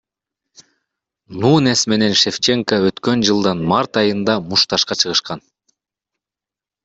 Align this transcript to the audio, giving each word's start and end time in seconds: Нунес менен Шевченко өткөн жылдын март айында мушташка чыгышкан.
Нунес 1.41 1.83
менен 1.93 2.15
Шевченко 2.21 2.79
өткөн 2.87 3.21
жылдын 3.29 3.61
март 3.73 3.99
айында 4.03 4.37
мушташка 4.53 4.97
чыгышкан. 5.03 5.45